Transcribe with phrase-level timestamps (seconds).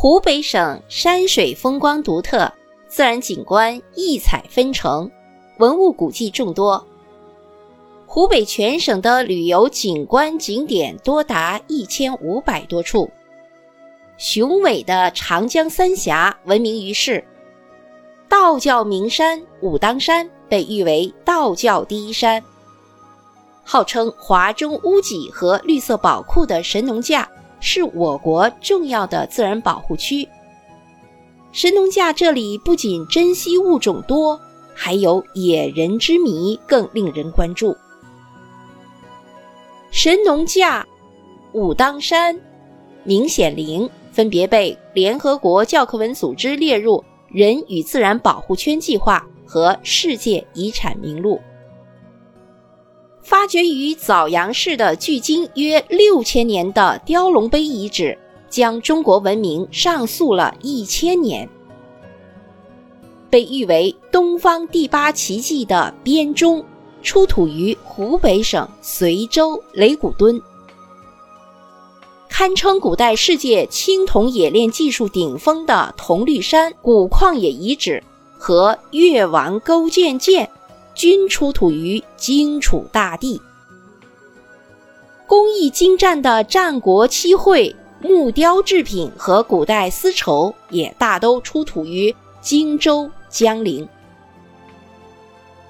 [0.00, 2.48] 湖北省山水风光独特，
[2.86, 5.10] 自然景观异彩纷呈，
[5.58, 6.86] 文物古迹众多。
[8.06, 13.10] 湖北全省的旅游景观景点多达一千五百多处，
[14.18, 17.24] 雄伟的长江三峡闻名于世。
[18.28, 22.40] 道教名山武当山被誉为道教第一山，
[23.64, 27.28] 号称华中屋脊和绿色宝库的神农架
[27.60, 30.28] 是我国重要的自然保护区。
[31.52, 34.40] 神农架这里不仅珍稀物种多，
[34.74, 37.76] 还有野人之谜更令人关注。
[39.90, 40.86] 神农架、
[41.52, 42.38] 武当山、
[43.02, 51.40] 明显陵分别被联合国教科文组织列入人与自然保护圈计划和世界遗产名录。
[53.22, 58.16] 发掘于枣阳市的距今约六千年的雕龙碑遗址，
[58.48, 61.48] 将中国文明上溯了一千年。
[63.30, 66.64] 被誉为东方第八奇迹的编钟。
[67.00, 70.42] 出土于湖北省随州擂鼓墩，
[72.28, 78.02] 堪称古代世界青铜冶炼技术顶峰的铜绿山古矿冶遗址
[78.36, 80.50] 和越王勾践剑，
[80.98, 83.40] 均出土于荆楚大地。
[85.28, 93.88] 工艺精湛的战国漆绘、木雕制品和古代丝绸，也大都出土于荆州江陵。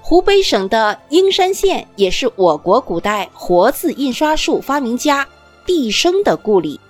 [0.00, 5.28] 湖北省的英山县也是我国古代活字印刷术发明家
[5.66, 6.80] 毕生的故里。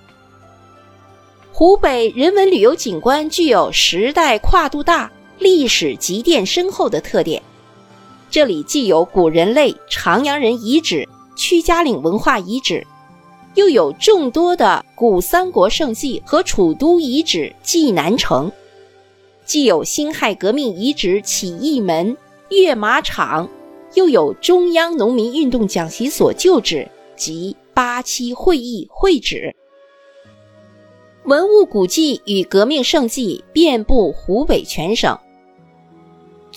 [1.53, 7.42] 湖北人文旅游景观具有时代跨度大、历史积淀深厚的特点。
[8.30, 12.86] 这里既有古人类长阳人遗址、屈家岭文化遗址，
[13.54, 18.52] 又有众多的古三国胜迹和楚都遗址济南城，
[19.46, 22.16] 既有辛亥革命遗址起义门。
[22.50, 23.48] 跃马场，
[23.94, 29.54] 又有中央农民运动讲习所旧址及八七会议会址，
[31.24, 35.19] 文物古迹与革命圣迹遍布湖北全省。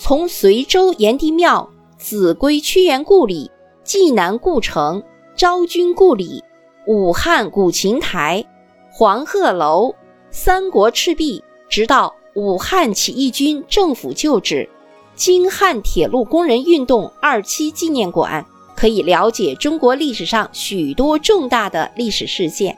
[0.04, 3.48] 从随州炎帝庙、秭归屈原故里、
[3.84, 5.00] 济南故城、
[5.36, 6.42] 昭君故里、
[6.88, 8.44] 武汉古琴台、
[8.90, 9.94] 黄鹤楼、
[10.32, 14.68] 三国赤壁，直到武汉起义军政府旧址。
[15.14, 22.76] 京汉铁路工人运动二七纪念馆可以了解中国历史上许多重大的历史事件。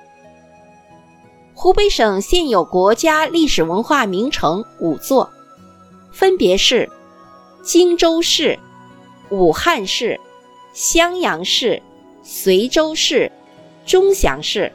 [1.55, 5.31] 湖北省现有国家历史文化名城五座，
[6.13, 6.87] 分别是
[7.65, 8.59] 荆州市、
[9.31, 10.21] 武汉市、
[10.75, 11.83] 襄阳市、
[12.23, 13.33] 随州市、
[13.87, 14.71] 钟祥市。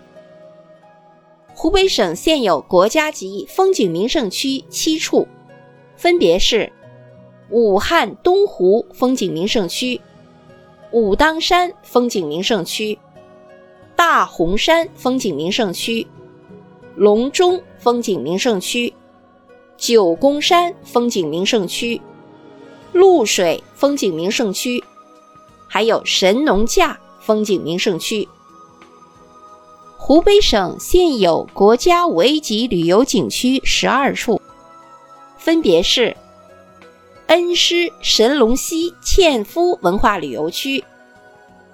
[1.53, 5.27] 湖北省现有国家级风景名胜区七处，
[5.95, 6.72] 分别是。
[7.51, 10.01] 武汉东湖风景名胜区、
[10.91, 12.97] 武当山风景名胜区、
[13.95, 16.07] 大洪山风景名胜区、
[16.95, 18.91] 隆中风景名胜区、
[19.77, 22.00] 九宫山风景名胜区、
[22.91, 24.83] 露水风景名胜区，
[25.67, 28.27] 还有神农架风景名胜区。
[29.97, 34.41] 湖北省现有国家五 A 级旅游景区十二处，
[35.38, 36.16] 分别是。
[37.27, 40.83] 恩施神龙溪纤夫文化旅游区、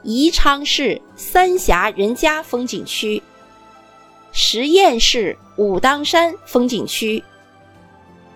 [0.03, 3.24] 宜昌市三峡人家风景区、
[4.34, 7.24] 十堰市武当山风景区、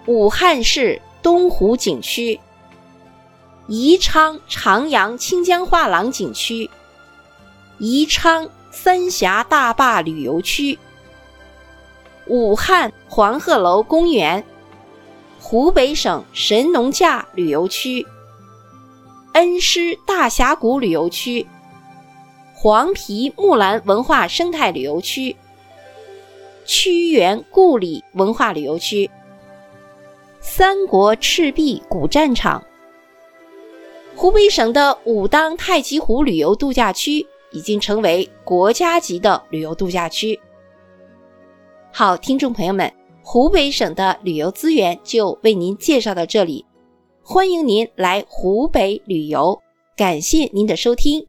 [0.05, 2.39] 武汉市东湖景区、
[3.71, 6.67] 宜昌长阳清江画廊景区、
[7.77, 10.79] 宜昌三峡大坝旅游区、
[12.25, 14.43] 武汉黄鹤楼公园。
[15.39, 18.05] 湖北省神农架旅游区、
[19.33, 21.45] 恩施大峡谷旅游区、
[22.55, 25.35] 黄陂木兰文化生态旅游区、
[26.65, 29.09] 屈原故里文化旅游区、
[30.41, 32.63] 三国赤壁古战场。
[34.19, 40.37] 湖北省的武当太极湖旅游度假区已经成为国家级的旅游度假区。
[41.89, 42.93] 好，听众朋友们。
[43.21, 46.65] 湖北省的旅游资源就为您介绍到这里，
[47.23, 49.57] 欢迎您来湖北旅游，
[49.95, 51.25] 感谢您的收听。